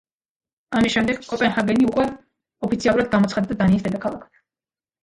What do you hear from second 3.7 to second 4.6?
დედაქალაქად.